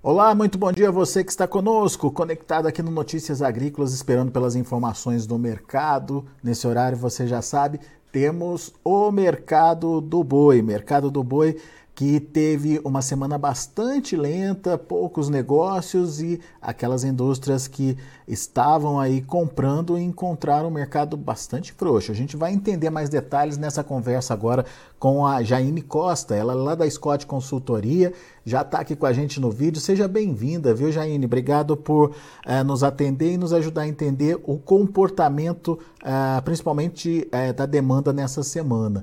Olá, 0.00 0.32
muito 0.32 0.56
bom 0.56 0.70
dia 0.70 0.90
a 0.90 0.92
você 0.92 1.24
que 1.24 1.30
está 1.32 1.48
conosco, 1.48 2.12
conectado 2.12 2.68
aqui 2.68 2.80
no 2.80 2.90
Notícias 2.92 3.42
Agrícolas, 3.42 3.92
esperando 3.92 4.30
pelas 4.30 4.54
informações 4.54 5.26
do 5.26 5.36
mercado. 5.36 6.24
Nesse 6.40 6.68
horário, 6.68 6.96
você 6.96 7.26
já 7.26 7.42
sabe, 7.42 7.80
temos 8.12 8.72
o 8.84 9.10
mercado 9.10 10.00
do 10.00 10.22
boi. 10.22 10.62
Mercado 10.62 11.10
do 11.10 11.24
boi 11.24 11.60
que 11.98 12.20
teve 12.20 12.80
uma 12.84 13.02
semana 13.02 13.36
bastante 13.36 14.16
lenta, 14.16 14.78
poucos 14.78 15.28
negócios 15.28 16.20
e 16.20 16.40
aquelas 16.62 17.02
indústrias 17.02 17.66
que 17.66 17.98
estavam 18.28 19.00
aí 19.00 19.20
comprando 19.20 19.98
e 19.98 20.04
encontraram 20.04 20.68
um 20.68 20.70
mercado 20.70 21.16
bastante 21.16 21.72
frouxo. 21.72 22.12
A 22.12 22.14
gente 22.14 22.36
vai 22.36 22.52
entender 22.52 22.88
mais 22.88 23.08
detalhes 23.08 23.58
nessa 23.58 23.82
conversa 23.82 24.32
agora 24.32 24.64
com 24.96 25.26
a 25.26 25.42
Jaine 25.42 25.82
Costa, 25.82 26.36
ela 26.36 26.54
lá 26.54 26.76
da 26.76 26.88
Scott 26.88 27.26
Consultoria, 27.26 28.12
já 28.44 28.60
está 28.60 28.78
aqui 28.78 28.94
com 28.94 29.06
a 29.06 29.12
gente 29.12 29.40
no 29.40 29.50
vídeo. 29.50 29.80
Seja 29.80 30.06
bem-vinda, 30.06 30.72
viu, 30.72 30.92
Jaine? 30.92 31.26
Obrigado 31.26 31.76
por 31.76 32.14
eh, 32.46 32.62
nos 32.62 32.84
atender 32.84 33.32
e 33.32 33.36
nos 33.36 33.52
ajudar 33.52 33.82
a 33.82 33.88
entender 33.88 34.38
o 34.44 34.56
comportamento, 34.56 35.76
eh, 36.04 36.40
principalmente 36.42 37.26
eh, 37.32 37.52
da 37.52 37.66
demanda 37.66 38.12
nessa 38.12 38.44
semana. 38.44 39.02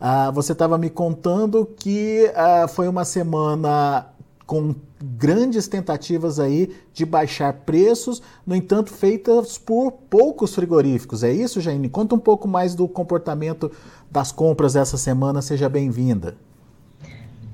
Ah, 0.00 0.30
você 0.30 0.52
estava 0.52 0.76
me 0.76 0.90
contando 0.90 1.66
que 1.76 2.30
ah, 2.34 2.66
foi 2.68 2.88
uma 2.88 3.04
semana 3.04 4.06
com 4.46 4.74
grandes 5.02 5.66
tentativas 5.66 6.38
aí 6.38 6.74
de 6.92 7.04
baixar 7.04 7.52
preços, 7.52 8.22
no 8.46 8.54
entanto, 8.54 8.92
feitas 8.92 9.58
por 9.58 9.92
poucos 9.92 10.54
frigoríficos. 10.54 11.22
É 11.22 11.32
isso, 11.32 11.60
Jaine? 11.60 11.88
Conta 11.88 12.14
um 12.14 12.18
pouco 12.18 12.46
mais 12.46 12.74
do 12.74 12.86
comportamento 12.88 13.70
das 14.10 14.32
compras 14.32 14.76
essa 14.76 14.96
semana. 14.96 15.42
Seja 15.42 15.68
bem-vinda. 15.68 16.36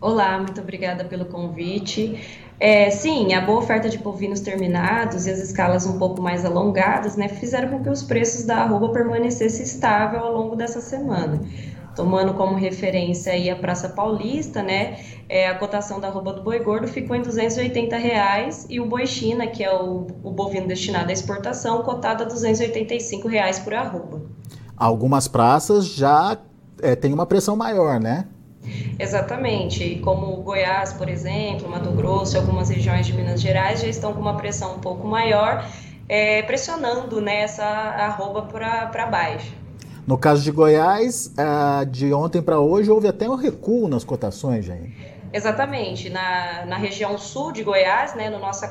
Olá, 0.00 0.38
muito 0.38 0.60
obrigada 0.60 1.04
pelo 1.04 1.24
convite. 1.24 2.20
É, 2.60 2.90
sim, 2.90 3.32
a 3.34 3.40
boa 3.40 3.60
oferta 3.60 3.88
de 3.88 3.98
bovinos 3.98 4.40
terminados 4.40 5.26
e 5.26 5.30
as 5.30 5.38
escalas 5.38 5.86
um 5.86 5.98
pouco 5.98 6.20
mais 6.20 6.44
alongadas 6.44 7.16
né, 7.16 7.28
fizeram 7.28 7.70
com 7.70 7.82
que 7.82 7.88
os 7.88 8.02
preços 8.02 8.44
da 8.44 8.58
arroba 8.58 8.90
permanecessem 8.90 9.64
estável 9.64 10.20
ao 10.20 10.32
longo 10.32 10.54
dessa 10.54 10.80
semana 10.80 11.40
tomando 11.94 12.34
como 12.34 12.54
referência 12.54 13.32
aí 13.32 13.50
a 13.50 13.56
Praça 13.56 13.88
Paulista, 13.88 14.62
né, 14.62 14.98
é, 15.28 15.48
a 15.48 15.54
cotação 15.54 16.00
da 16.00 16.08
arroba 16.08 16.32
do 16.32 16.42
boi 16.42 16.58
gordo 16.60 16.86
ficou 16.88 17.16
em 17.16 17.22
280 17.22 17.96
reais 17.96 18.66
e 18.68 18.80
o 18.80 18.86
boi 18.86 19.06
China, 19.06 19.46
que 19.46 19.62
é 19.62 19.72
o, 19.72 20.06
o 20.22 20.30
bovino 20.30 20.66
destinado 20.66 21.10
à 21.10 21.12
exportação, 21.12 21.82
cotado 21.82 22.24
a 22.24 22.26
285 22.26 23.28
reais 23.28 23.58
por 23.58 23.74
arroba. 23.74 24.22
Algumas 24.76 25.28
praças 25.28 25.86
já 25.86 26.38
é, 26.82 26.96
tem 26.96 27.12
uma 27.12 27.26
pressão 27.26 27.56
maior, 27.56 28.00
né? 28.00 28.26
Exatamente, 28.98 29.96
como 30.04 30.36
Goiás, 30.42 30.92
por 30.92 31.08
exemplo, 31.08 31.68
Mato 31.68 31.90
Grosso, 31.90 32.36
algumas 32.36 32.68
regiões 32.68 33.06
de 33.06 33.12
Minas 33.12 33.40
Gerais 33.40 33.80
já 33.80 33.88
estão 33.88 34.12
com 34.12 34.20
uma 34.20 34.36
pressão 34.36 34.76
um 34.76 34.78
pouco 34.78 35.06
maior, 35.06 35.66
é, 36.08 36.42
pressionando 36.42 37.20
né, 37.20 37.42
essa 37.42 37.64
arroba 37.64 38.42
para 38.42 39.06
baixo. 39.06 39.61
No 40.06 40.18
caso 40.18 40.42
de 40.42 40.50
Goiás, 40.50 41.32
uh, 41.38 41.86
de 41.86 42.12
ontem 42.12 42.42
para 42.42 42.58
hoje, 42.58 42.90
houve 42.90 43.06
até 43.06 43.28
um 43.28 43.36
recuo 43.36 43.88
nas 43.88 44.02
cotações, 44.02 44.64
gente. 44.64 45.12
Exatamente. 45.32 46.10
Na, 46.10 46.66
na 46.66 46.76
região 46.76 47.16
sul 47.16 47.52
de 47.52 47.62
Goiás, 47.62 48.14
né, 48.14 48.28
no, 48.28 48.38
nosso, 48.38 48.64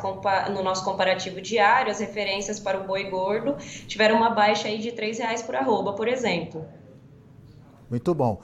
no 0.53 0.61
nosso 0.61 0.83
comparativo 0.83 1.41
diário, 1.41 1.91
as 1.91 1.99
referências 1.99 2.59
para 2.59 2.79
o 2.79 2.83
boi 2.85 3.09
gordo 3.09 3.55
tiveram 3.87 4.17
uma 4.17 4.29
baixa 4.29 4.67
aí 4.67 4.77
de 4.77 4.89
R$ 4.89 5.11
reais 5.13 5.41
por 5.41 5.55
arroba, 5.55 5.93
por 5.93 6.07
exemplo. 6.07 6.65
Muito 7.89 8.13
bom. 8.13 8.39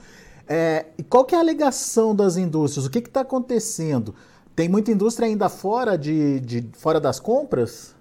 É, 0.48 0.86
e 0.96 1.02
qual 1.02 1.24
que 1.24 1.34
é 1.34 1.38
a 1.38 1.40
alegação 1.40 2.14
das 2.14 2.36
indústrias? 2.36 2.86
O 2.86 2.90
que 2.90 2.98
está 2.98 3.20
acontecendo? 3.20 4.14
Tem 4.56 4.68
muita 4.68 4.90
indústria 4.90 5.28
ainda 5.28 5.48
fora, 5.48 5.96
de, 5.96 6.40
de, 6.40 6.68
fora 6.72 6.98
das 6.98 7.20
compras? 7.20 7.94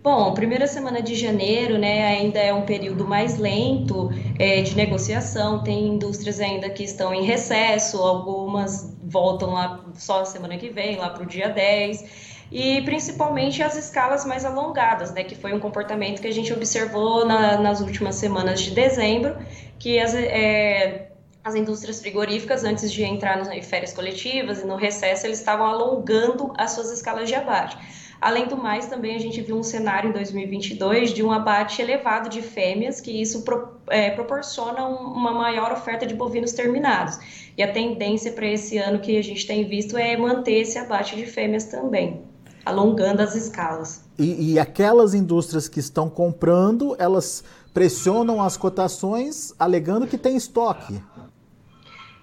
Bom, 0.00 0.32
primeira 0.32 0.66
semana 0.66 1.02
de 1.02 1.14
janeiro, 1.16 1.76
né, 1.76 2.06
ainda 2.06 2.38
é 2.38 2.54
um 2.54 2.64
período 2.64 3.06
mais 3.06 3.36
lento 3.36 4.10
é, 4.38 4.62
de 4.62 4.76
negociação. 4.76 5.62
Tem 5.62 5.88
indústrias 5.88 6.40
ainda 6.40 6.70
que 6.70 6.84
estão 6.84 7.12
em 7.12 7.24
recesso, 7.24 7.98
algumas 7.98 8.96
voltam 9.02 9.54
lá 9.54 9.84
só 9.94 10.24
semana 10.24 10.56
que 10.56 10.68
vem, 10.68 10.96
lá 10.96 11.10
para 11.10 11.24
o 11.24 11.26
dia 11.26 11.48
10 11.48 12.38
e 12.50 12.80
principalmente 12.82 13.62
as 13.62 13.76
escalas 13.76 14.24
mais 14.24 14.44
alongadas, 14.44 15.12
né, 15.12 15.22
que 15.22 15.34
foi 15.34 15.52
um 15.52 15.60
comportamento 15.60 16.20
que 16.20 16.28
a 16.28 16.32
gente 16.32 16.52
observou 16.52 17.26
na, 17.26 17.58
nas 17.58 17.80
últimas 17.80 18.14
semanas 18.14 18.60
de 18.62 18.70
dezembro, 18.70 19.36
que 19.78 19.98
as, 20.00 20.14
é, 20.14 21.07
as 21.44 21.54
indústrias 21.54 22.00
frigoríficas, 22.00 22.64
antes 22.64 22.92
de 22.92 23.02
entrar 23.02 23.38
nas 23.38 23.66
férias 23.66 23.92
coletivas 23.92 24.60
e 24.60 24.66
no 24.66 24.76
recesso, 24.76 25.26
eles 25.26 25.38
estavam 25.38 25.66
alongando 25.66 26.52
as 26.56 26.72
suas 26.72 26.90
escalas 26.90 27.28
de 27.28 27.34
abate. 27.34 27.78
Além 28.20 28.48
do 28.48 28.56
mais, 28.56 28.86
também 28.86 29.14
a 29.14 29.18
gente 29.18 29.40
viu 29.40 29.56
um 29.56 29.62
cenário 29.62 30.10
em 30.10 30.12
2022 30.12 31.12
de 31.12 31.22
um 31.22 31.30
abate 31.30 31.80
elevado 31.80 32.28
de 32.28 32.42
fêmeas, 32.42 33.00
que 33.00 33.22
isso 33.22 33.42
pro, 33.42 33.76
é, 33.88 34.10
proporciona 34.10 34.86
uma 34.86 35.32
maior 35.32 35.70
oferta 35.70 36.04
de 36.04 36.14
bovinos 36.14 36.52
terminados. 36.52 37.18
E 37.56 37.62
a 37.62 37.72
tendência 37.72 38.32
para 38.32 38.46
esse 38.46 38.76
ano 38.76 38.98
que 38.98 39.16
a 39.16 39.22
gente 39.22 39.46
tem 39.46 39.68
visto 39.68 39.96
é 39.96 40.16
manter 40.16 40.60
esse 40.62 40.78
abate 40.78 41.14
de 41.14 41.26
fêmeas 41.26 41.66
também, 41.66 42.22
alongando 42.64 43.22
as 43.22 43.36
escalas. 43.36 44.04
E, 44.18 44.54
e 44.54 44.58
aquelas 44.58 45.14
indústrias 45.14 45.68
que 45.68 45.78
estão 45.78 46.10
comprando, 46.10 46.96
elas 46.98 47.44
pressionam 47.72 48.42
as 48.42 48.56
cotações 48.56 49.54
alegando 49.56 50.08
que 50.08 50.18
tem 50.18 50.36
estoque. 50.36 51.00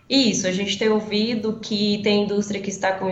Isso, 0.08 0.48
a 0.48 0.52
gente 0.52 0.78
tem 0.78 0.88
ouvido 0.90 1.60
que 1.60 2.00
tem 2.04 2.26
indústria 2.26 2.62
que 2.62 2.70
está 2.70 2.94
com 2.94 3.12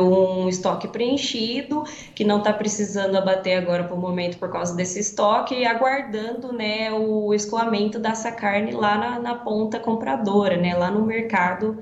um 0.00 0.48
estoque 0.48 0.88
preenchido, 0.88 1.84
que 2.14 2.24
não 2.24 2.38
está 2.38 2.52
precisando 2.52 3.16
abater 3.16 3.56
agora 3.56 3.84
por 3.84 3.96
momento 3.96 4.38
por 4.38 4.50
causa 4.50 4.74
desse 4.74 4.98
estoque, 4.98 5.54
e 5.54 5.64
aguardando 5.64 6.52
né, 6.52 6.92
o 6.92 7.32
escoamento 7.32 7.98
dessa 7.98 8.32
carne 8.32 8.72
lá 8.72 8.98
na, 8.98 9.18
na 9.20 9.34
ponta 9.36 9.78
compradora, 9.78 10.56
né, 10.56 10.74
lá 10.74 10.90
no 10.90 11.06
mercado 11.06 11.78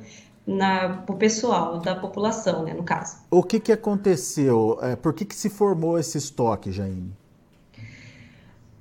para 1.07 1.15
o 1.15 1.17
pessoal, 1.17 1.79
da 1.79 1.95
população, 1.95 2.65
né, 2.65 2.75
no 2.75 2.83
caso. 2.83 3.19
O 3.31 3.43
que, 3.43 3.61
que 3.61 3.73
aconteceu? 3.73 4.79
É, 4.83 4.97
por 4.97 5.15
que, 5.15 5.25
que 5.25 5.35
se 5.35 5.49
formou 5.49 5.99
esse 5.99 6.19
estoque, 6.19 6.73
Jaime? 6.73 7.13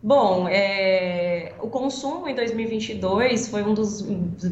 Bom, 0.02 0.48
é, 0.48 1.52
o 1.62 1.68
consumo 1.68 2.26
em 2.30 2.34
2022 2.34 3.50
foi 3.50 3.64
um 3.64 3.74
dos 3.74 4.02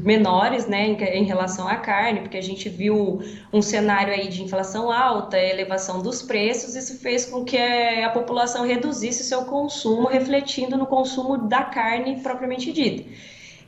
menores, 0.03 0.68
né, 0.68 0.88
em, 0.88 1.02
em, 1.02 1.24
relação 1.24 1.69
à 1.69 1.78
carne, 1.78 2.19
porque 2.19 2.35
a 2.35 2.41
gente 2.41 2.68
viu 2.68 3.22
um 3.53 3.62
cenário 3.62 4.13
aí 4.13 4.28
de 4.28 4.44
inflação 4.44 4.91
alta, 4.91 5.40
elevação 5.40 6.02
dos 6.02 6.22
preços, 6.22 6.76
isso 6.76 6.99
fez 6.99 7.26
com 7.26 7.46
que 7.46 7.58
a, 7.58 8.08
a 8.08 8.09
população 8.09 8.66
reduzisse 8.66 9.23
seu 9.23 9.46
consumo, 9.46 10.09
refletindo 10.09 10.76
no 10.76 10.85
consumo 10.85 11.38
da 11.38 11.64
carne 11.64 12.20
propriamente 12.22 12.73
dita. 12.73 13.09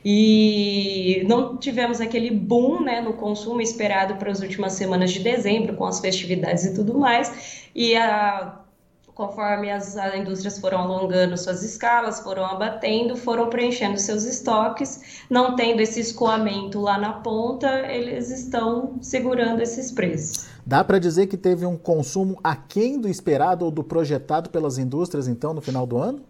E 0.04 1.24
não 1.26 1.56
tivemos 1.56 1.98
aquele 1.98 2.30
boom 2.30 2.82
né, 2.82 3.00
no 3.00 3.14
consumo 3.14 3.62
esperado 3.62 4.16
para 4.16 4.30
as 4.30 4.40
últimas 4.40 4.74
semanas 4.74 5.12
de 5.12 5.20
dezembro, 5.20 5.74
com 5.76 5.86
as 5.86 5.98
festividades 5.98 6.66
e 6.66 6.74
tudo 6.74 6.98
mais. 6.98 7.64
E 7.74 7.96
a 7.96 8.60
conforme 9.14 9.70
as, 9.70 9.96
as 9.96 10.14
indústrias 10.14 10.58
foram 10.58 10.78
alongando 10.78 11.36
suas 11.36 11.62
escalas, 11.62 12.20
foram 12.20 12.44
abatendo, 12.44 13.16
foram 13.16 13.48
preenchendo 13.48 13.98
seus 13.98 14.24
estoques, 14.24 15.24
não 15.28 15.56
tendo 15.56 15.80
esse 15.80 16.00
escoamento 16.00 16.80
lá 16.80 16.98
na 16.98 17.14
ponta, 17.14 17.68
eles 17.90 18.30
estão 18.30 18.98
segurando 19.00 19.60
esses 19.60 19.92
preços. 19.92 20.48
Dá 20.64 20.84
para 20.84 20.98
dizer 20.98 21.26
que 21.26 21.36
teve 21.36 21.66
um 21.66 21.76
consumo 21.76 22.38
aquém 22.44 23.00
do 23.00 23.08
esperado 23.08 23.64
ou 23.64 23.70
do 23.70 23.82
projetado 23.82 24.50
pelas 24.50 24.78
indústrias, 24.78 25.26
então, 25.26 25.52
no 25.52 25.60
final 25.60 25.86
do 25.86 25.98
ano? 25.98 26.29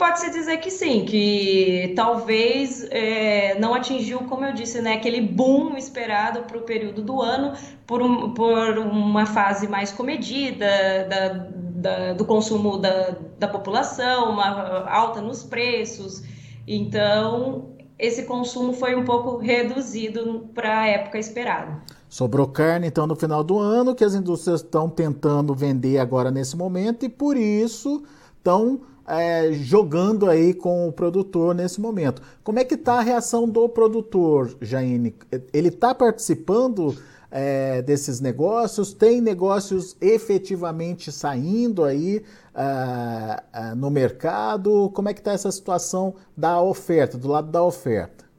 Pode-se 0.00 0.30
dizer 0.30 0.56
que 0.60 0.70
sim, 0.70 1.04
que 1.04 1.92
talvez 1.94 2.88
é, 2.90 3.58
não 3.60 3.74
atingiu, 3.74 4.20
como 4.20 4.46
eu 4.46 4.54
disse, 4.54 4.80
né, 4.80 4.94
aquele 4.94 5.20
boom 5.20 5.76
esperado 5.76 6.40
para 6.44 6.56
o 6.56 6.62
período 6.62 7.02
do 7.02 7.20
ano, 7.20 7.52
por, 7.86 8.00
um, 8.00 8.32
por 8.32 8.78
uma 8.78 9.26
fase 9.26 9.68
mais 9.68 9.92
comedida 9.92 10.66
da, 11.06 11.28
da, 11.28 12.12
do 12.14 12.24
consumo 12.24 12.78
da, 12.78 13.14
da 13.38 13.46
população, 13.46 14.32
uma 14.32 14.88
alta 14.88 15.20
nos 15.20 15.42
preços. 15.42 16.22
Então, 16.66 17.68
esse 17.98 18.22
consumo 18.22 18.72
foi 18.72 18.94
um 18.94 19.04
pouco 19.04 19.36
reduzido 19.36 20.48
para 20.54 20.80
a 20.80 20.86
época 20.86 21.18
esperada. 21.18 21.76
Sobrou 22.08 22.48
carne, 22.48 22.86
então, 22.86 23.06
no 23.06 23.14
final 23.14 23.44
do 23.44 23.58
ano, 23.58 23.94
que 23.94 24.02
as 24.02 24.14
indústrias 24.14 24.62
estão 24.62 24.88
tentando 24.88 25.54
vender 25.54 25.98
agora 25.98 26.30
nesse 26.30 26.56
momento, 26.56 27.04
e 27.04 27.08
por 27.10 27.36
isso 27.36 28.02
estão 28.38 28.80
é, 29.06 29.52
jogando 29.52 30.28
aí 30.28 30.54
com 30.54 30.88
o 30.88 30.92
produtor 30.92 31.54
nesse 31.54 31.80
momento. 31.80 32.22
Como 32.42 32.58
é 32.58 32.64
que 32.64 32.74
está 32.74 32.94
a 32.94 33.02
reação 33.02 33.48
do 33.48 33.68
produtor, 33.68 34.56
Jaine? 34.60 35.14
Ele 35.52 35.68
está 35.68 35.94
participando 35.94 36.96
é, 37.30 37.82
desses 37.82 38.20
negócios? 38.20 38.92
Tem 38.92 39.20
negócios 39.20 39.96
efetivamente 40.00 41.12
saindo 41.12 41.84
aí 41.84 42.22
uh, 42.54 43.72
uh, 43.72 43.76
no 43.76 43.90
mercado? 43.90 44.90
Como 44.94 45.08
é 45.08 45.14
que 45.14 45.20
está 45.20 45.32
essa 45.32 45.50
situação 45.52 46.14
da 46.36 46.60
oferta, 46.60 47.16
do 47.16 47.28
lado 47.28 47.50
da 47.50 47.62
oferta? 47.62 48.29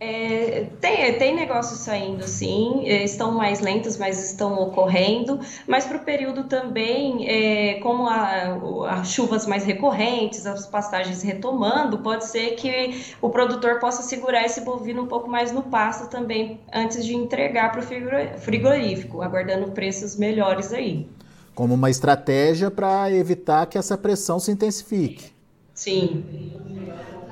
É, 0.00 0.66
tem, 0.80 1.18
tem 1.18 1.34
negócios 1.34 1.80
saindo, 1.80 2.22
sim, 2.28 2.82
é, 2.86 3.02
estão 3.02 3.32
mais 3.32 3.58
lentos, 3.58 3.96
mas 3.96 4.30
estão 4.30 4.54
ocorrendo. 4.54 5.40
Mas 5.66 5.86
para 5.86 5.96
o 5.96 6.00
período 6.00 6.44
também, 6.44 7.28
é, 7.28 7.80
como 7.80 8.08
as 8.08 9.10
chuvas 9.10 9.44
mais 9.44 9.64
recorrentes, 9.64 10.46
as 10.46 10.66
pastagens 10.66 11.22
retomando, 11.22 11.98
pode 11.98 12.26
ser 12.26 12.54
que 12.54 13.04
o 13.20 13.28
produtor 13.28 13.80
possa 13.80 14.02
segurar 14.02 14.44
esse 14.44 14.60
bovino 14.60 15.02
um 15.02 15.06
pouco 15.06 15.28
mais 15.28 15.50
no 15.50 15.62
pasto 15.62 16.08
também, 16.08 16.60
antes 16.72 17.04
de 17.04 17.16
entregar 17.16 17.72
para 17.72 17.80
o 17.80 18.38
frigorífico, 18.38 19.20
aguardando 19.20 19.72
preços 19.72 20.14
melhores 20.14 20.72
aí. 20.72 21.08
Como 21.56 21.74
uma 21.74 21.90
estratégia 21.90 22.70
para 22.70 23.10
evitar 23.10 23.66
que 23.66 23.76
essa 23.76 23.98
pressão 23.98 24.38
se 24.38 24.52
intensifique. 24.52 25.32
Sim. 25.74 26.24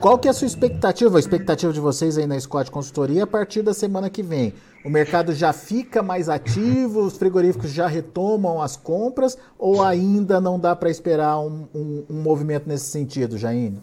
Qual 0.01 0.19
que 0.19 0.29
é 0.29 0.31
a 0.31 0.35
sua 0.35 0.47
expectativa, 0.47 1.17
a 1.17 1.21
expectativa 1.21 1.73
de 1.73 1.81
vocês 1.81 2.19
aí 2.19 2.27
na 2.27 2.39
Scott 2.39 2.71
Consultoria 2.71 3.25
a 3.25 3.27
partir 3.27 3.63
da 3.63 3.73
semana 3.73 4.11
que 4.11 4.23
vem? 4.23 4.53
O 4.85 4.91
mercado 4.91 5.33
já 5.33 5.53
fica 5.53 6.03
mais 6.03 6.29
ativo, 6.29 7.01
os 7.01 7.17
frigoríficos 7.17 7.71
já 7.71 7.87
retomam 7.87 8.61
as 8.61 8.77
compras 8.77 9.37
ou 9.59 9.83
ainda 9.83 10.41
não 10.41 10.61
dá 10.61 10.77
para 10.77 10.91
esperar 10.91 11.41
um, 11.41 11.67
um, 11.75 12.05
um 12.11 12.23
movimento 12.23 12.69
nesse 12.69 12.85
sentido, 12.85 13.39
Jaine? 13.39 13.83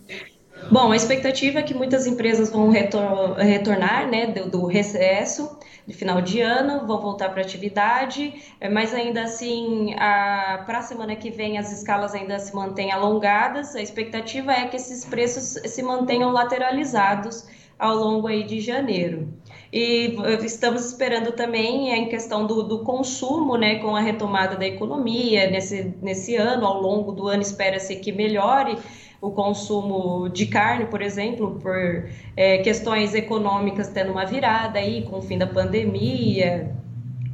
Bom, 0.71 0.91
a 0.91 0.95
expectativa 0.95 1.59
é 1.59 1.63
que 1.63 1.73
muitas 1.73 2.07
empresas 2.07 2.49
vão 2.49 2.69
retor 2.69 3.33
retornar 3.33 4.09
né, 4.09 4.27
do, 4.27 4.49
do, 4.49 4.65
recesso 4.65 5.57
de 5.85 5.93
final 5.93 6.21
de 6.21 6.39
ano, 6.39 6.87
vão 6.87 7.01
voltar 7.01 7.29
para 7.29 7.41
a 7.41 7.43
atividade, 7.43 8.41
é, 8.59 8.69
mas 8.69 8.93
ainda 8.93 9.23
assim, 9.23 9.93
para 9.95 10.77
a 10.77 10.81
semana 10.81 11.15
que 11.15 11.29
vem 11.29 11.57
as 11.57 11.71
escalas 11.73 12.15
ainda 12.15 12.39
se 12.39 12.55
mantêm 12.55 12.91
alongadas. 12.91 13.75
A 13.75 13.81
expectativa 13.81 14.53
é 14.53 14.67
que 14.67 14.77
esses 14.77 15.03
preços 15.03 15.59
se 15.69 15.83
mantenham 15.83 16.31
lateralizados 16.31 17.45
ao 17.77 17.95
longo 17.95 18.27
aí 18.27 18.43
de 18.43 18.61
janeiro. 18.61 19.33
E 19.71 20.15
estamos 20.43 20.85
esperando 20.85 21.31
também 21.31 21.89
em 21.89 22.07
questão 22.07 22.45
do, 22.45 22.61
do, 22.63 22.83
consumo, 22.83 23.57
né, 23.57 23.79
com 23.79 23.95
a 23.95 23.99
retomada 23.99 24.55
da 24.55 24.67
economia 24.67 25.49
nesse, 25.49 25.93
nesse 26.01 26.35
ano, 26.35 26.65
ao 26.65 26.79
longo 26.79 27.11
do 27.11 27.27
ano 27.27 27.41
espera-se 27.41 27.95
que 27.95 28.11
melhore, 28.11 28.77
o 29.23 29.31
consumo 29.31 30.27
de 30.27 30.45
carne, 30.47 30.85
por 30.85 31.01
exemplo, 31.01 31.57
por 31.61 32.09
é, 32.35 32.57
questões 32.57 33.15
econômicas 33.15 33.87
tendo 33.87 34.11
uma 34.11 34.25
virada 34.25 34.79
aí 34.79 35.03
com 35.03 35.19
o 35.19 35.21
fim 35.21 35.37
da 35.37 35.47
pandemia, 35.47 36.75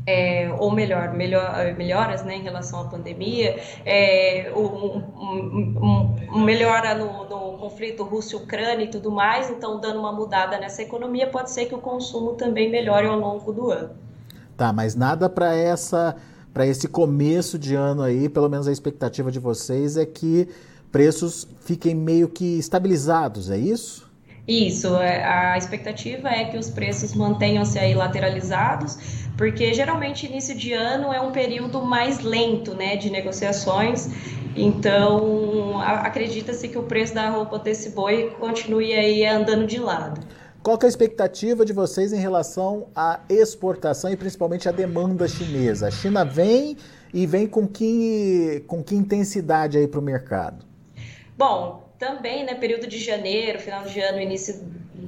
é, 0.06 0.54
ou 0.60 0.72
melhor, 0.72 1.16
melhor, 1.16 1.74
melhoras 1.76 2.24
né, 2.24 2.36
em 2.36 2.44
relação 2.44 2.82
à 2.82 2.84
pandemia, 2.84 3.60
é, 3.84 4.54
um, 4.56 4.62
um, 4.62 6.16
um, 6.32 6.40
melhora 6.42 6.94
no, 6.94 7.28
no 7.28 7.58
conflito 7.58 8.04
Rússia-Ucrânia 8.04 8.86
e 8.86 8.92
tudo 8.92 9.10
mais, 9.10 9.50
então 9.50 9.80
dando 9.80 10.00
uma 10.00 10.12
mudada 10.12 10.60
nessa 10.60 10.84
economia, 10.84 11.26
pode 11.26 11.50
ser 11.50 11.66
que 11.66 11.74
o 11.74 11.80
consumo 11.80 12.34
também 12.34 12.70
melhore 12.70 13.08
ao 13.08 13.20
longo 13.20 13.52
do 13.52 13.72
ano. 13.72 13.90
Tá, 14.56 14.72
mas 14.72 14.94
nada 14.94 15.28
para 15.28 15.56
essa 15.56 16.16
para 16.54 16.68
esse 16.68 16.88
começo 16.88 17.58
de 17.58 17.74
ano 17.74 18.02
aí, 18.02 18.28
pelo 18.28 18.50
menos 18.50 18.68
a 18.68 18.72
expectativa 18.72 19.32
de 19.32 19.40
vocês 19.40 19.98
é 19.98 20.06
que 20.06 20.50
preços 20.92 21.48
fiquem 21.62 21.96
meio 21.96 22.28
que 22.28 22.58
estabilizados, 22.58 23.50
é 23.50 23.58
isso? 23.58 24.10
Isso, 24.48 24.96
é, 24.96 25.24
a 25.24 25.58
expectativa 25.60 26.28
é 26.28 26.46
que 26.46 26.58
os 26.58 26.72
preços 26.72 27.14
mantenham-se 27.14 27.78
aí 27.78 27.94
lateralizados, 27.94 28.98
porque 29.38 29.72
geralmente 29.76 30.26
início 30.26 30.58
de 30.58 30.74
ano 30.74 31.14
é 31.14 31.22
um 31.22 31.32
período 31.32 31.84
mais 31.84 32.20
lento, 32.20 32.74
né, 32.74 32.96
de 32.96 33.12
negociações. 33.12 34.10
Então, 34.56 35.80
acredita-se 35.80 36.68
que 36.68 36.78
o 36.80 36.84
preço 36.84 37.14
da 37.14 37.30
roupa 37.30 37.60
desse 37.60 37.92
boi 37.92 38.32
continue 38.40 38.92
aí 38.94 39.24
andando 39.24 39.68
de 39.68 39.78
lado. 39.80 40.20
Qual 40.64 40.78
é 40.82 40.86
a 40.86 40.90
expectativa 40.90 41.64
de 41.64 41.72
vocês 41.72 42.12
em 42.12 42.20
relação 42.20 42.88
à 42.96 43.20
exportação 43.30 44.12
e 44.12 44.18
principalmente 44.18 44.68
à 44.68 44.72
demanda 44.72 45.28
chinesa? 45.28 45.88
A 45.88 45.92
China 45.92 46.26
vem 46.26 46.76
e 47.14 47.26
vem 47.28 47.48
com 47.48 47.68
que, 47.68 48.64
com 48.68 48.84
que 48.84 48.96
intensidade 48.96 49.78
aí 49.78 49.88
para 49.88 50.00
o 50.00 50.04
mercado? 50.04 50.69
Bom, 51.40 51.90
também, 51.98 52.44
né, 52.44 52.54
período 52.54 52.86
de 52.86 53.00
janeiro, 53.00 53.60
final 53.60 53.84
de 53.84 53.98
ano, 54.02 54.20
início 54.20 54.60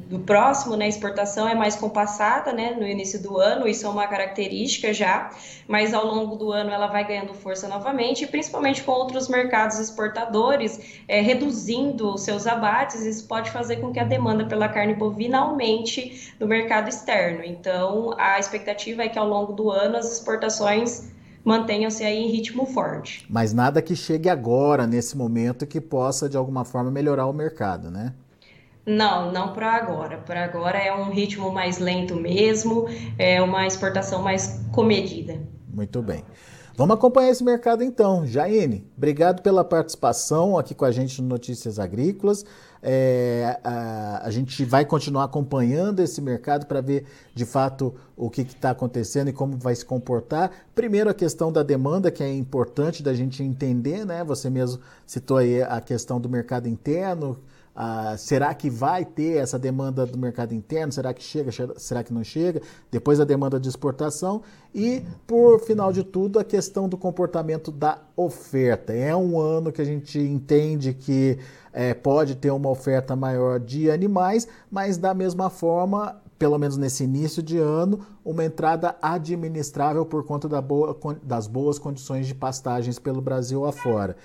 do 0.10 0.20
próximo, 0.20 0.78
né, 0.78 0.88
exportação 0.88 1.46
é 1.46 1.54
mais 1.54 1.76
compassada, 1.76 2.54
né, 2.54 2.72
no 2.72 2.88
início 2.88 3.22
do 3.22 3.38
ano, 3.38 3.68
isso 3.68 3.86
é 3.86 3.90
uma 3.90 4.08
característica 4.08 4.94
já, 4.94 5.30
mas 5.68 5.94
ao 5.94 6.06
longo 6.06 6.38
do 6.38 6.50
ano 6.54 6.70
ela 6.70 6.88
vai 6.88 7.06
ganhando 7.06 7.34
força 7.34 7.68
novamente, 7.68 8.26
principalmente 8.28 8.82
com 8.82 8.94
outros 8.94 9.28
mercados 9.28 9.78
exportadores 9.78 11.02
é, 11.06 11.20
reduzindo 11.20 12.18
seus 12.18 12.48
abates, 12.48 13.02
isso 13.06 13.28
pode 13.28 13.52
fazer 13.52 13.82
com 13.82 13.92
que 13.92 14.00
a 14.00 14.06
demanda 14.06 14.46
pela 14.46 14.70
carne 14.70 14.94
bovina 14.94 15.40
aumente 15.40 16.34
no 16.40 16.48
mercado 16.48 16.88
externo. 16.88 17.44
Então, 17.44 18.16
a 18.18 18.40
expectativa 18.40 19.04
é 19.04 19.10
que 19.10 19.20
ao 19.20 19.28
longo 19.28 19.52
do 19.52 19.70
ano 19.70 19.98
as 19.98 20.10
exportações 20.10 21.11
mantenham-se 21.44 22.04
aí 22.04 22.18
em 22.18 22.30
ritmo 22.30 22.66
forte. 22.66 23.26
Mas 23.30 23.54
nada 23.54 23.82
que 23.82 23.96
chegue 23.96 24.30
agora, 24.30 24.86
nesse 24.86 25.18
momento, 25.18 25.66
que 25.66 25.82
possa 25.82 26.30
de 26.30 26.38
alguma 26.38 26.64
forma 26.64 26.92
melhorar 26.92 27.26
o 27.28 27.34
mercado, 27.34 27.90
né? 27.90 28.14
Não, 28.86 29.32
não 29.32 29.54
para 29.54 29.74
agora. 29.74 30.18
Para 30.18 30.44
agora 30.44 30.78
é 30.78 30.94
um 30.94 31.12
ritmo 31.12 31.52
mais 31.52 31.78
lento 31.78 32.16
mesmo, 32.16 32.88
é 33.18 33.42
uma 33.42 33.68
exportação 33.68 34.22
mais 34.22 34.62
comedida. 34.72 35.40
Muito 35.72 36.02
bem. 36.02 36.24
Vamos 36.76 36.96
acompanhar 36.96 37.30
esse 37.30 37.44
mercado 37.44 37.84
então. 37.84 38.26
Jaine, 38.26 38.90
obrigado 38.98 39.42
pela 39.42 39.64
participação 39.64 40.58
aqui 40.58 40.74
com 40.74 40.86
a 40.86 40.92
gente 40.92 41.22
no 41.22 41.28
Notícias 41.28 41.78
Agrícolas. 41.78 42.46
É, 42.84 43.60
a, 43.64 44.22
a, 44.26 44.32
gente 44.32 44.66
vai 44.66 44.84
continuar 44.84 45.26
acompanhando 45.26 46.00
esse 46.00 46.20
mercado 46.20 46.66
para 46.66 46.82
ver 46.82 47.06
de 47.34 47.46
fato 47.46 47.94
o 48.18 48.28
que 48.28 48.42
está 48.42 48.72
acontecendo 48.72 49.30
e 49.30 49.34
como 49.34 49.56
vai 49.56 49.76
se 49.76 49.86
comportar. 49.86 50.52
Primeiro, 50.74 51.10
a 51.10 51.14
questão 51.14 51.52
da 51.52 51.62
demanda, 51.62 52.10
que 52.10 52.24
é 52.24 52.34
importante 52.34 53.04
da 53.04 53.14
gente 53.14 53.44
entender, 53.44 54.04
né? 54.04 54.24
Você 54.24 54.50
mesmo 54.50 54.82
citou 55.06 55.38
aí 55.38 55.62
a 55.62 55.80
questão 55.80 56.20
do 56.20 56.28
mercado 56.28 56.68
interno, 56.68 57.38
ah, 57.74 58.16
será 58.18 58.54
que 58.54 58.70
vai 58.70 59.06
ter 59.06 59.38
essa 59.38 59.58
demanda 59.58 60.06
do 60.06 60.18
mercado 60.18 60.54
interno? 60.54 60.92
Será 60.92 61.14
que 61.14 61.24
chega? 61.24 61.52
Será 61.78 62.04
que 62.04 62.14
não 62.14 62.24
chega? 62.24 62.62
Depois 62.92 63.20
a 63.20 63.26
demanda 63.26 63.60
de 63.60 63.70
exportação 63.70 64.42
e, 64.76 65.04
por 65.26 65.60
final 65.62 65.94
de 65.94 66.04
tudo, 66.04 66.38
a 66.38 66.44
questão 66.44 66.90
do 66.90 66.98
comportamento 66.98 67.72
da 67.72 68.00
oferta. 68.16 68.92
É 68.92 69.16
um 69.16 69.40
ano 69.40 69.72
que 69.72 69.82
a 69.82 69.86
gente 69.86 70.20
entende 70.20 70.94
que 70.94 71.40
é, 71.74 71.94
pode 71.94 72.36
ter 72.36 72.52
uma 72.52 72.70
oferta 72.70 73.16
maior 73.16 73.60
de 73.60 73.90
animais, 73.90 74.48
mas 74.70 74.98
da 74.98 75.14
mesma 75.14 75.50
forma, 75.50 76.22
pelo 76.38 76.58
menos 76.58 76.78
nesse 76.78 77.04
início 77.04 77.42
de 77.42 77.58
ano, 77.58 78.00
uma 78.24 78.44
entrada 78.44 78.96
administrável 79.02 80.06
por 80.06 80.26
conta 80.26 80.48
da 80.48 80.62
boa, 80.62 80.98
das 81.24 81.48
boas 81.48 81.80
condições 81.80 82.28
de 82.28 82.36
pastagens 82.36 83.00
pelo 83.00 83.22
Brasil 83.22 83.66
afora. 83.66 84.16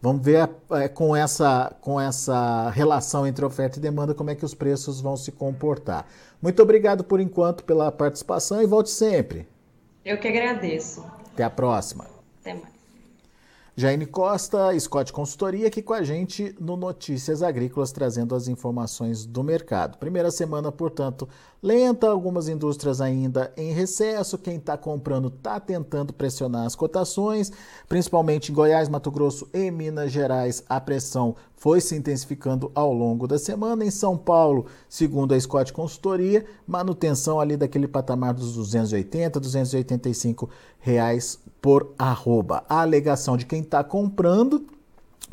Vamos 0.00 0.22
ver 0.22 0.48
é, 0.70 0.88
com, 0.88 1.16
essa, 1.16 1.74
com 1.80 2.00
essa 2.00 2.70
relação 2.70 3.26
entre 3.26 3.44
oferta 3.44 3.78
e 3.78 3.82
demanda 3.82 4.14
como 4.14 4.30
é 4.30 4.34
que 4.34 4.44
os 4.44 4.54
preços 4.54 5.00
vão 5.00 5.16
se 5.16 5.32
comportar. 5.32 6.06
Muito 6.40 6.62
obrigado 6.62 7.02
por 7.02 7.18
enquanto 7.18 7.64
pela 7.64 7.90
participação 7.90 8.62
e 8.62 8.66
volte 8.66 8.90
sempre. 8.90 9.48
Eu 10.04 10.18
que 10.18 10.28
agradeço. 10.28 11.04
Até 11.32 11.42
a 11.44 11.50
próxima. 11.50 12.06
Até 12.40 12.54
mais. 12.54 12.75
Jaine 13.78 14.06
Costa, 14.06 14.70
Scott 14.80 15.12
Consultoria, 15.12 15.66
aqui 15.66 15.82
com 15.82 15.92
a 15.92 16.02
gente 16.02 16.56
no 16.58 16.78
Notícias 16.78 17.42
Agrícolas, 17.42 17.92
trazendo 17.92 18.34
as 18.34 18.48
informações 18.48 19.26
do 19.26 19.44
mercado. 19.44 19.98
Primeira 19.98 20.30
semana, 20.30 20.72
portanto, 20.72 21.28
lenta, 21.62 22.08
algumas 22.08 22.48
indústrias 22.48 23.02
ainda 23.02 23.52
em 23.54 23.74
recesso. 23.74 24.38
Quem 24.38 24.56
está 24.56 24.78
comprando 24.78 25.28
está 25.28 25.60
tentando 25.60 26.14
pressionar 26.14 26.64
as 26.64 26.74
cotações, 26.74 27.52
principalmente 27.86 28.50
em 28.50 28.54
Goiás, 28.54 28.88
Mato 28.88 29.10
Grosso 29.10 29.46
e 29.52 29.70
Minas 29.70 30.10
Gerais. 30.10 30.64
A 30.70 30.80
pressão 30.80 31.36
foi 31.54 31.78
se 31.82 31.94
intensificando 31.94 32.72
ao 32.74 32.94
longo 32.94 33.26
da 33.26 33.38
semana. 33.38 33.84
Em 33.84 33.90
São 33.90 34.16
Paulo, 34.16 34.64
segundo 34.88 35.34
a 35.34 35.38
Scott 35.40 35.74
Consultoria, 35.74 36.46
manutenção 36.66 37.38
ali 37.38 37.58
daquele 37.58 37.86
patamar 37.86 38.32
dos 38.32 38.54
280, 38.54 39.38
285 39.38 40.48
reais 40.80 41.38
por 41.66 41.92
arroba. 41.98 42.62
A 42.68 42.82
alegação 42.82 43.36
de 43.36 43.44
quem 43.44 43.60
está 43.60 43.82
comprando 43.82 44.68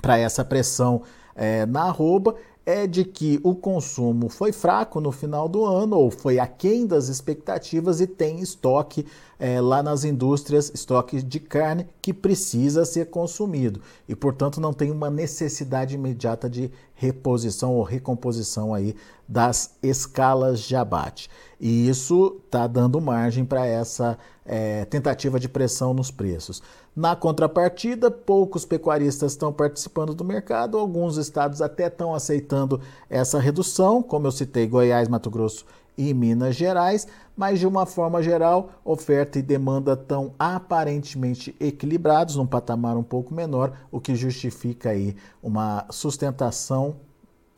para 0.02 0.18
essa 0.18 0.44
pressão 0.44 1.04
é, 1.36 1.64
na 1.68 1.84
arroba 1.84 2.34
é 2.66 2.88
de 2.88 3.04
que 3.04 3.40
o 3.44 3.54
consumo 3.54 4.30
foi 4.30 4.54
fraco 4.54 5.02
no 5.02 5.12
final 5.12 5.50
do 5.50 5.66
ano 5.66 5.98
ou 5.98 6.10
foi 6.10 6.40
aquém 6.40 6.88
das 6.88 7.10
expectativas 7.10 8.00
e 8.00 8.08
tem 8.08 8.40
estoque 8.40 9.06
é, 9.38 9.60
lá 9.60 9.84
nas 9.84 10.06
indústrias, 10.06 10.72
estoque 10.74 11.22
de 11.22 11.40
carne 11.40 11.88
que 12.02 12.14
precisa 12.14 12.86
ser 12.86 13.10
consumido 13.10 13.82
e, 14.08 14.16
portanto, 14.16 14.62
não 14.62 14.72
tem 14.72 14.90
uma 14.92 15.10
necessidade 15.10 15.96
imediata 15.96 16.50
de 16.50 16.72
reposição 16.96 17.74
ou 17.74 17.84
recomposição 17.84 18.74
aí 18.74 18.96
das 19.28 19.76
escalas 19.84 20.62
de 20.62 20.76
abate. 20.76 21.30
E 21.60 21.90
isso 21.90 22.38
está 22.46 22.68
dando 22.68 23.02
margem 23.02 23.44
para 23.44 23.66
essa 23.66 24.18
é, 24.46 24.86
tentativa 24.86 25.40
de 25.40 25.50
pressão 25.50 25.94
nos 25.94 26.12
preços. 26.12 26.62
Na 26.96 27.16
contrapartida, 27.16 28.12
poucos 28.12 28.66
pecuaristas 28.66 29.32
estão 29.32 29.52
participando 29.52 30.14
do 30.14 30.24
mercado, 30.24 30.78
alguns 30.78 31.18
estados 31.18 31.60
até 31.60 31.88
estão 31.88 32.14
aceitando 32.14 32.80
essa 33.10 33.40
redução, 33.40 34.04
como 34.04 34.28
eu 34.28 34.32
citei, 34.32 34.68
Goiás, 34.68 35.08
Mato 35.08 35.32
Grosso 35.32 35.66
e 35.98 36.14
Minas 36.14 36.56
Gerais, 36.56 37.08
mas 37.36 37.60
de 37.60 37.66
uma 37.66 37.88
forma 37.88 38.22
geral, 38.22 38.70
oferta 38.86 39.40
e 39.40 39.42
demanda 39.42 39.94
estão 39.94 40.34
aparentemente 40.38 41.56
equilibrados, 41.60 42.36
num 42.36 42.46
patamar 42.46 42.96
um 42.96 43.04
pouco 43.04 43.34
menor, 43.34 43.74
o 43.92 44.00
que 44.00 44.14
justifica 44.14 44.92
aí 44.92 45.16
uma 45.42 45.86
sustentação 45.90 46.98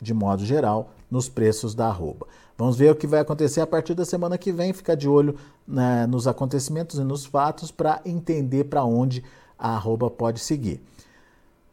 de 0.01 0.13
modo 0.13 0.45
geral 0.45 0.91
nos 1.11 1.27
preços 1.27 1.75
da 1.75 1.87
arroba. 1.87 2.25
Vamos 2.57 2.77
ver 2.77 2.91
o 2.91 2.95
que 2.95 3.05
vai 3.05 3.19
acontecer 3.19 3.61
a 3.61 3.67
partir 3.67 3.93
da 3.93 4.05
semana 4.05 4.37
que 4.37 4.51
vem, 4.51 4.71
ficar 4.71 4.95
de 4.95 5.09
olho 5.09 5.35
né, 5.67 6.07
nos 6.07 6.27
acontecimentos 6.27 6.97
e 6.97 7.03
nos 7.03 7.25
fatos 7.25 7.69
para 7.69 8.01
entender 8.05 8.65
para 8.65 8.85
onde 8.85 9.23
a 9.59 9.75
arroba 9.75 10.09
pode 10.09 10.39
seguir. 10.39 10.81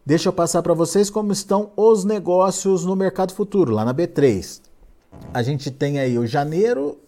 Deixa 0.04 0.28
eu 0.28 0.32
passar 0.32 0.60
para 0.62 0.74
vocês 0.74 1.08
como 1.08 1.32
estão 1.32 1.70
os 1.76 2.04
negócios 2.04 2.84
no 2.84 2.96
mercado 2.96 3.32
futuro, 3.32 3.72
lá 3.72 3.84
na 3.84 3.94
B3. 3.94 4.60
A 5.32 5.42
gente 5.42 5.70
tem 5.70 6.00
aí 6.00 6.18
o 6.18 6.26
janeiro 6.26 6.98